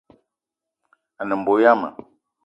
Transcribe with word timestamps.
A 1.19 1.23
ne 1.25 1.35
mbo 1.39 1.53
yama 1.63 1.89